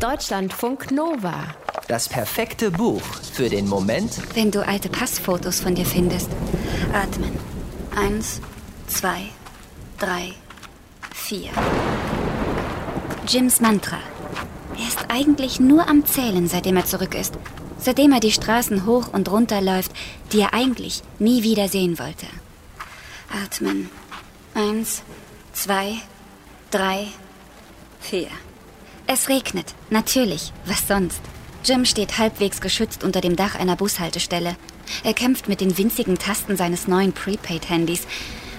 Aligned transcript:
Deutschlandfunk 0.00 0.90
Nova. 0.92 1.54
Das 1.86 2.08
perfekte 2.08 2.70
Buch 2.70 3.02
für 3.34 3.50
den 3.50 3.68
Moment, 3.68 4.12
Wenn 4.34 4.50
du 4.50 4.66
alte 4.66 4.88
Passfotos 4.88 5.60
von 5.60 5.74
dir 5.74 5.84
findest, 5.84 6.30
atmen. 6.94 7.38
Eins, 7.94 8.40
zwei, 8.86 9.24
drei, 9.98 10.32
vier. 11.14 11.50
Jims 13.28 13.60
Mantra. 13.60 13.98
Er 14.78 14.88
ist 14.88 15.04
eigentlich 15.10 15.60
nur 15.60 15.86
am 15.86 16.06
Zählen, 16.06 16.48
seitdem 16.48 16.78
er 16.78 16.86
zurück 16.86 17.14
ist. 17.14 17.34
Seitdem 17.78 18.12
er 18.12 18.20
die 18.20 18.32
Straßen 18.32 18.86
hoch 18.86 19.08
und 19.12 19.30
runter 19.30 19.60
läuft, 19.60 19.92
die 20.32 20.40
er 20.40 20.54
eigentlich 20.54 21.02
nie 21.18 21.42
wieder 21.42 21.68
sehen 21.68 21.98
wollte. 21.98 22.26
Atmen. 23.44 23.90
Eins, 24.54 25.02
zwei, 25.52 25.96
drei, 26.70 27.08
vier. 28.00 28.28
Es 29.12 29.28
regnet, 29.28 29.74
natürlich. 29.90 30.52
Was 30.66 30.86
sonst? 30.86 31.20
Jim 31.64 31.84
steht 31.84 32.18
halbwegs 32.18 32.60
geschützt 32.60 33.02
unter 33.02 33.20
dem 33.20 33.34
Dach 33.34 33.56
einer 33.56 33.74
Bushaltestelle. 33.74 34.54
Er 35.02 35.14
kämpft 35.14 35.48
mit 35.48 35.60
den 35.60 35.76
winzigen 35.76 36.16
Tasten 36.16 36.56
seines 36.56 36.86
neuen 36.86 37.12
Prepaid-Handys, 37.12 38.06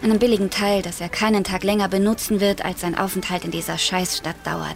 einem 0.04 0.20
billigen 0.20 0.50
Teil, 0.50 0.82
das 0.82 1.00
er 1.00 1.08
keinen 1.08 1.46
Tag 1.46 1.64
länger 1.64 1.88
benutzen 1.88 2.42
wird, 2.42 2.66
als 2.66 2.82
sein 2.82 2.98
Aufenthalt 2.98 3.46
in 3.46 3.52
dieser 3.52 3.78
Scheißstadt 3.78 4.36
dauert. 4.44 4.76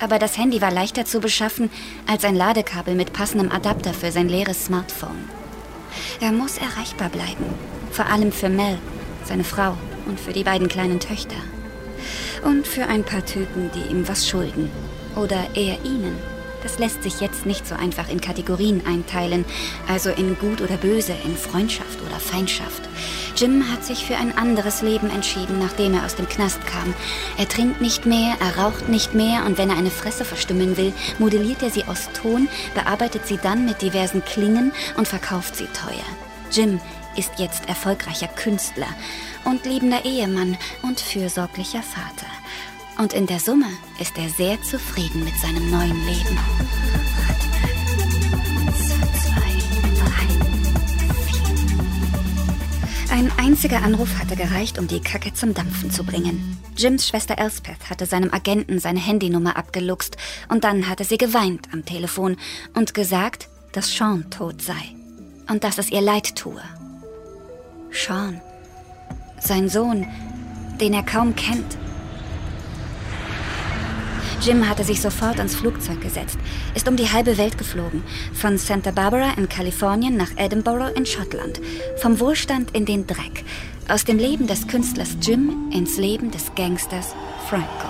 Aber 0.00 0.18
das 0.18 0.38
Handy 0.38 0.62
war 0.62 0.70
leichter 0.70 1.04
zu 1.04 1.20
beschaffen 1.20 1.68
als 2.06 2.24
ein 2.24 2.34
Ladekabel 2.34 2.94
mit 2.94 3.12
passendem 3.12 3.52
Adapter 3.52 3.92
für 3.92 4.12
sein 4.12 4.30
leeres 4.30 4.64
Smartphone. 4.64 5.28
Er 6.22 6.32
muss 6.32 6.56
erreichbar 6.56 7.10
bleiben, 7.10 7.44
vor 7.90 8.06
allem 8.06 8.32
für 8.32 8.48
Mel, 8.48 8.78
seine 9.26 9.44
Frau 9.44 9.76
und 10.06 10.18
für 10.18 10.32
die 10.32 10.44
beiden 10.44 10.68
kleinen 10.68 11.00
Töchter. 11.00 11.36
Und 12.44 12.66
für 12.66 12.86
ein 12.86 13.04
paar 13.04 13.24
Typen, 13.26 13.70
die 13.74 13.90
ihm 13.92 14.08
was 14.08 14.26
schulden. 14.26 14.70
Oder 15.16 15.46
er 15.54 15.84
ihnen. 15.84 16.16
Das 16.62 16.78
lässt 16.78 17.02
sich 17.02 17.20
jetzt 17.20 17.44
nicht 17.44 17.66
so 17.66 17.74
einfach 17.74 18.08
in 18.08 18.20
Kategorien 18.20 18.86
einteilen, 18.86 19.44
also 19.88 20.10
in 20.10 20.38
gut 20.38 20.60
oder 20.60 20.76
böse, 20.76 21.12
in 21.24 21.36
Freundschaft 21.36 22.00
oder 22.06 22.20
Feindschaft. 22.20 22.88
Jim 23.36 23.70
hat 23.72 23.84
sich 23.84 24.04
für 24.06 24.16
ein 24.16 24.36
anderes 24.38 24.80
Leben 24.82 25.10
entschieden, 25.10 25.58
nachdem 25.58 25.94
er 25.94 26.04
aus 26.04 26.14
dem 26.14 26.28
Knast 26.28 26.64
kam. 26.66 26.94
Er 27.36 27.48
trinkt 27.48 27.80
nicht 27.80 28.06
mehr, 28.06 28.36
er 28.40 28.62
raucht 28.62 28.88
nicht 28.88 29.12
mehr 29.14 29.44
und 29.44 29.58
wenn 29.58 29.70
er 29.70 29.76
eine 29.76 29.90
Fresse 29.90 30.24
verstimmen 30.24 30.76
will, 30.76 30.92
modelliert 31.18 31.62
er 31.62 31.70
sie 31.70 31.84
aus 31.84 32.08
Ton, 32.12 32.48
bearbeitet 32.74 33.26
sie 33.26 33.38
dann 33.38 33.64
mit 33.64 33.82
diversen 33.82 34.24
Klingen 34.24 34.72
und 34.96 35.08
verkauft 35.08 35.56
sie 35.56 35.66
teuer. 35.66 36.06
Jim 36.52 36.80
ist 37.16 37.32
jetzt 37.38 37.68
erfolgreicher 37.68 38.28
Künstler 38.28 38.86
und 39.44 39.66
liebender 39.66 40.04
Ehemann 40.04 40.56
und 40.82 41.00
fürsorglicher 41.00 41.82
Vater. 41.82 42.30
Und 42.98 43.12
in 43.12 43.26
der 43.26 43.40
Summe 43.40 43.68
ist 44.00 44.16
er 44.18 44.28
sehr 44.28 44.60
zufrieden 44.62 45.24
mit 45.24 45.36
seinem 45.36 45.70
neuen 45.70 46.06
Leben. 46.06 46.38
Ein 53.10 53.30
einziger 53.38 53.82
Anruf 53.82 54.18
hatte 54.18 54.36
gereicht, 54.36 54.78
um 54.78 54.88
die 54.88 55.00
Kacke 55.00 55.34
zum 55.34 55.52
Dampfen 55.52 55.90
zu 55.90 56.02
bringen. 56.02 56.58
Jims 56.76 57.06
Schwester 57.06 57.38
Elspeth 57.38 57.90
hatte 57.90 58.06
seinem 58.06 58.32
Agenten 58.32 58.78
seine 58.78 59.00
Handynummer 59.00 59.56
abgeluchst 59.56 60.16
und 60.48 60.64
dann 60.64 60.88
hatte 60.88 61.04
sie 61.04 61.18
geweint 61.18 61.68
am 61.72 61.84
Telefon 61.84 62.36
und 62.74 62.94
gesagt, 62.94 63.48
dass 63.72 63.94
Sean 63.94 64.30
tot 64.30 64.62
sei 64.62 64.96
und 65.48 65.62
dass 65.62 65.78
es 65.78 65.90
ihr 65.90 66.00
leid 66.00 66.36
tue. 66.36 66.62
Sean, 67.90 68.40
sein 69.38 69.68
Sohn, 69.68 70.06
den 70.80 70.94
er 70.94 71.02
kaum 71.02 71.36
kennt. 71.36 71.76
Jim 74.44 74.68
hatte 74.68 74.82
sich 74.82 75.00
sofort 75.00 75.38
ans 75.38 75.54
Flugzeug 75.54 76.00
gesetzt, 76.00 76.36
ist 76.74 76.88
um 76.88 76.96
die 76.96 77.08
halbe 77.08 77.38
Welt 77.38 77.58
geflogen. 77.58 78.02
Von 78.34 78.58
Santa 78.58 78.90
Barbara 78.90 79.34
in 79.36 79.48
Kalifornien 79.48 80.16
nach 80.16 80.30
Edinburgh 80.36 80.92
in 80.96 81.06
Schottland. 81.06 81.60
Vom 81.98 82.18
Wohlstand 82.18 82.74
in 82.74 82.84
den 82.84 83.06
Dreck. 83.06 83.44
Aus 83.88 84.04
dem 84.04 84.18
Leben 84.18 84.48
des 84.48 84.66
Künstlers 84.66 85.16
Jim 85.20 85.70
ins 85.70 85.96
Leben 85.96 86.32
des 86.32 86.52
Gangsters 86.56 87.14
Franco. 87.48 87.86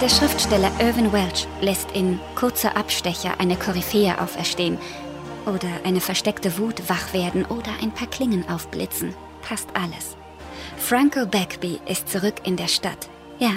Der 0.00 0.08
Schriftsteller 0.08 0.72
Irvin 0.80 1.12
Welch 1.12 1.46
lässt 1.60 1.92
in 1.92 2.18
Kurzer 2.34 2.76
Abstecher 2.76 3.38
eine 3.38 3.54
Koryphäe 3.54 4.20
auferstehen. 4.20 4.76
Oder 5.46 5.68
eine 5.84 6.00
versteckte 6.00 6.58
Wut 6.58 6.88
wach 6.88 7.12
werden 7.12 7.44
oder 7.44 7.70
ein 7.80 7.92
paar 7.92 8.08
Klingen 8.08 8.48
aufblitzen. 8.48 9.14
Passt 9.40 9.68
alles. 9.74 10.16
Franco 10.86 11.24
Bagby 11.24 11.80
ist 11.88 12.10
zurück 12.10 12.34
in 12.44 12.56
der 12.58 12.68
Stadt. 12.68 13.08
Ja, 13.38 13.52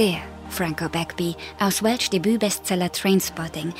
der 0.00 0.16
Franco 0.48 0.88
Bagby 0.88 1.36
aus 1.60 1.84
Welch 1.84 2.10
Debütbestseller 2.10 2.90
Trainspotting. 2.90 3.72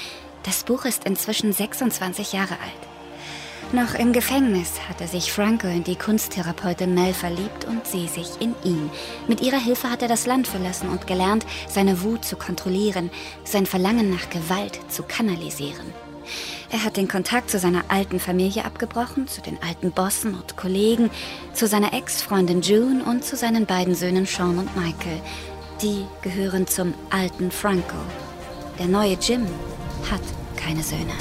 Das 0.44 0.62
Buch 0.62 0.84
ist 0.84 1.04
inzwischen 1.04 1.52
26 1.52 2.32
Jahre 2.32 2.54
alt. 2.60 3.72
Noch 3.72 3.98
im 3.98 4.12
Gefängnis 4.12 4.74
hatte 4.88 5.08
sich 5.08 5.32
Franco 5.32 5.66
in 5.66 5.82
die 5.82 5.96
Kunsttherapeutin 5.96 6.94
Mel 6.94 7.12
verliebt 7.12 7.64
und 7.64 7.84
sie 7.88 8.06
sich 8.06 8.40
in 8.40 8.54
ihn. 8.62 8.88
Mit 9.26 9.40
ihrer 9.40 9.58
Hilfe 9.58 9.90
hat 9.90 10.02
er 10.02 10.08
das 10.08 10.26
Land 10.26 10.46
verlassen 10.46 10.88
und 10.88 11.08
gelernt, 11.08 11.44
seine 11.66 12.04
Wut 12.04 12.24
zu 12.24 12.36
kontrollieren, 12.36 13.10
sein 13.42 13.66
Verlangen 13.66 14.10
nach 14.10 14.30
Gewalt 14.30 14.78
zu 14.88 15.02
kanalisieren. 15.02 15.92
Er 16.70 16.84
hat 16.84 16.96
den 16.96 17.08
Kontakt 17.08 17.50
zu 17.50 17.58
seiner 17.58 17.84
alten 17.88 18.20
Familie 18.20 18.64
abgebrochen, 18.64 19.28
zu 19.28 19.40
den 19.40 19.58
alten 19.62 19.92
Bossen 19.92 20.34
und 20.34 20.56
Kollegen, 20.56 21.10
zu 21.52 21.66
seiner 21.66 21.92
Ex-Freundin 21.92 22.62
June 22.62 23.04
und 23.04 23.24
zu 23.24 23.36
seinen 23.36 23.66
beiden 23.66 23.94
Söhnen 23.94 24.26
Sean 24.26 24.58
und 24.58 24.76
Michael. 24.76 25.20
Die 25.82 26.04
gehören 26.22 26.66
zum 26.66 26.94
alten 27.10 27.50
Franco. 27.50 27.96
Der 28.78 28.86
neue 28.86 29.14
Jim 29.20 29.46
hat 30.10 30.22
keine 30.56 30.82
Söhne. 30.82 31.12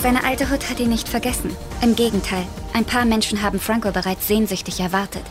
Seine 0.00 0.22
alte 0.22 0.48
Hut 0.50 0.70
hat 0.70 0.78
ihn 0.78 0.90
nicht 0.90 1.08
vergessen. 1.08 1.56
Im 1.82 1.96
Gegenteil, 1.96 2.46
ein 2.72 2.84
paar 2.84 3.04
Menschen 3.04 3.42
haben 3.42 3.58
Franco 3.58 3.90
bereits 3.90 4.28
sehnsüchtig 4.28 4.78
erwartet. 4.78 5.24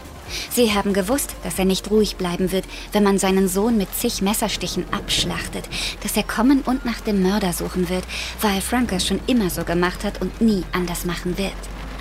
Sie 0.50 0.74
haben 0.74 0.94
gewusst, 0.94 1.36
dass 1.44 1.60
er 1.60 1.66
nicht 1.66 1.90
ruhig 1.92 2.16
bleiben 2.16 2.52
wird, 2.52 2.66
wenn 2.92 3.04
man 3.04 3.18
seinen 3.18 3.48
Sohn 3.48 3.78
mit 3.78 3.94
zig 3.94 4.22
Messerstichen 4.22 4.86
abschlachtet, 4.92 5.68
dass 6.04 6.18
er 6.18 6.24
kommen 6.24 6.62
und 6.62 6.86
nach 6.86 7.02
dem 7.02 7.22
Mörder 7.22 7.54
suchen 7.54 7.90
wird, 7.90 8.04
weil 8.42 8.62
Frank 8.62 8.92
es 8.92 9.06
schon 9.06 9.20
immer 9.28 9.50
so 9.50 9.64
gemacht 9.64 10.04
hat 10.04 10.22
und 10.22 10.42
nie 10.42 10.64
anders 10.72 11.06
machen 11.06 11.38
wird. 11.38 11.52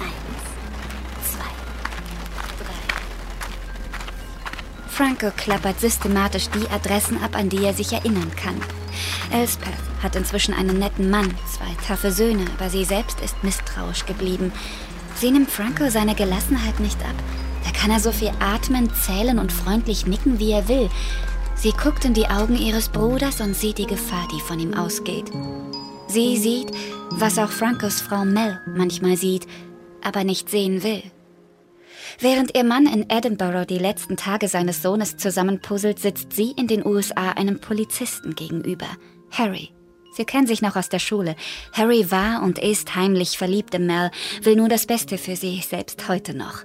Eins, 0.01 0.43
zwei, 1.33 1.51
drei. 2.59 2.87
Franco 4.89 5.31
klappert 5.37 5.81
systematisch 5.81 6.49
die 6.51 6.69
Adressen 6.71 7.23
ab, 7.23 7.37
an 7.37 7.49
die 7.49 7.65
er 7.65 7.75
sich 7.75 7.93
erinnern 7.93 8.31
kann. 8.37 8.61
Elspeth 9.31 9.69
hat 10.03 10.17
inzwischen 10.17 10.55
einen 10.55 10.79
netten 10.79 11.11
Mann, 11.11 11.35
zwei 11.51 11.87
taffe 11.87 12.13
Söhne, 12.13 12.45
aber 12.59 12.71
sie 12.71 12.85
selbst 12.85 13.21
ist 13.21 13.43
misstrauisch 13.43 14.07
geblieben. 14.07 14.53
Sie 15.17 15.31
nimmt 15.31 15.51
Franco 15.51 15.89
seine 15.89 16.15
Gelassenheit 16.15 16.79
nicht 16.81 17.01
ab. 17.01 17.15
Da 17.67 17.73
kann 17.73 17.91
er 17.91 18.01
so 18.01 18.13
viel 18.13 18.31
atmen, 18.39 18.93
zählen 18.95 19.39
und 19.39 19.53
freundlich 19.53 20.07
nicken, 20.07 20.39
wie 20.39 20.53
er 20.53 20.69
will. 20.69 20.89
Sie 21.57 21.73
guckt 21.73 22.05
in 22.05 22.15
die 22.15 22.29
Augen 22.29 22.57
ihres 22.57 22.89
Bruders 22.91 23.41
und 23.41 23.57
sieht 23.57 23.79
die 23.79 23.87
Gefahr, 23.87 24.29
die 24.33 24.41
von 24.41 24.61
ihm 24.61 24.75
ausgeht. 24.75 25.33
Sie 26.07 26.37
sieht, 26.37 26.71
was 27.11 27.39
auch 27.39 27.51
Francos 27.51 28.01
Frau 28.01 28.25
Mel 28.25 28.61
manchmal 28.77 29.17
sieht, 29.17 29.47
aber 30.03 30.23
nicht 30.23 30.49
sehen 30.49 30.85
will. 30.85 31.03
Während 32.21 32.57
ihr 32.57 32.63
Mann 32.63 32.87
in 32.87 33.11
Edinburgh 33.11 33.67
die 33.67 33.79
letzten 33.79 34.17
Tage 34.17 34.49
seines 34.49 34.81
Sohnes 34.81 35.17
zusammenpuzzelt, 35.17 35.99
sitzt 35.99 36.33
sie 36.33 36.53
in 36.53 36.69
den 36.69 36.87
USA 36.87 37.33
einem 37.33 37.61
Polizisten 37.61 38.35
gegenüber, 38.35 38.87
Harry. 39.33 39.71
Sie 40.13 40.25
kennen 40.25 40.47
sich 40.47 40.63
noch 40.63 40.77
aus 40.77 40.89
der 40.89 40.99
Schule. 40.99 41.37
Harry 41.73 42.11
war 42.11 42.43
und 42.43 42.59
ist 42.59 42.95
heimlich 42.95 43.37
verliebt 43.37 43.75
in 43.75 43.87
Mel, 43.87 44.11
will 44.43 44.57
nur 44.57 44.69
das 44.69 44.87
Beste 44.87 45.19
für 45.19 45.37
sie, 45.37 45.61
selbst 45.61 46.09
heute 46.09 46.35
noch. 46.35 46.65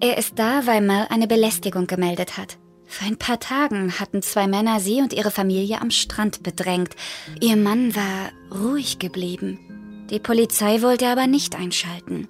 Er 0.00 0.18
ist 0.18 0.38
da, 0.38 0.66
weil 0.66 0.80
Mel 0.80 1.06
eine 1.10 1.26
Belästigung 1.26 1.86
gemeldet 1.86 2.36
hat. 2.36 2.58
Vor 2.86 3.06
ein 3.06 3.16
paar 3.16 3.40
Tagen 3.40 3.98
hatten 3.98 4.20
zwei 4.20 4.46
Männer 4.46 4.78
sie 4.78 5.00
und 5.00 5.14
ihre 5.14 5.30
Familie 5.30 5.80
am 5.80 5.90
Strand 5.90 6.42
bedrängt. 6.42 6.94
Ihr 7.40 7.56
Mann 7.56 7.96
war 7.96 8.30
ruhig 8.54 8.98
geblieben. 8.98 10.06
Die 10.10 10.18
Polizei 10.18 10.82
wollte 10.82 11.08
aber 11.08 11.26
nicht 11.26 11.56
einschalten. 11.56 12.28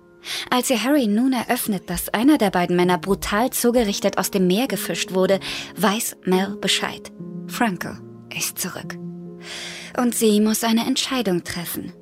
Als 0.50 0.70
ihr 0.70 0.82
Harry 0.84 1.08
nun 1.08 1.32
eröffnet, 1.32 1.90
dass 1.90 2.10
einer 2.10 2.38
der 2.38 2.50
beiden 2.50 2.76
Männer 2.76 2.96
brutal 2.96 3.50
zugerichtet 3.50 4.18
aus 4.18 4.30
dem 4.30 4.46
Meer 4.46 4.68
gefischt 4.68 5.12
wurde, 5.12 5.40
weiß 5.76 6.18
Mel 6.24 6.56
Bescheid. 6.60 7.10
Franco 7.48 7.90
ist 8.32 8.58
zurück. 8.58 8.96
Und 9.98 10.14
sie 10.14 10.40
muss 10.40 10.62
eine 10.62 10.86
Entscheidung 10.86 11.42
treffen. 11.42 11.92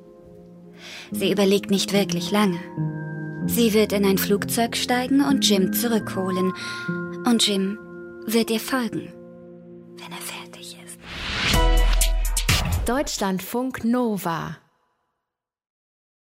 Sie 1.11 1.31
überlegt 1.31 1.71
nicht 1.71 1.93
wirklich 1.93 2.31
lange. 2.31 2.59
Sie 3.47 3.73
wird 3.73 3.91
in 3.91 4.05
ein 4.05 4.17
Flugzeug 4.17 4.77
steigen 4.77 5.21
und 5.21 5.47
Jim 5.47 5.73
zurückholen. 5.73 6.53
Und 7.25 7.45
Jim 7.45 7.77
wird 8.25 8.49
ihr 8.51 8.59
folgen, 8.59 9.11
wenn 9.97 10.11
er 10.11 10.21
fertig 10.21 10.77
ist. 10.83 10.99
Deutschlandfunk 12.85 13.83
Nova 13.83 14.57